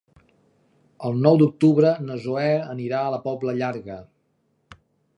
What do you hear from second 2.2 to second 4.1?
Zoè anirà a la Pobla Llarga.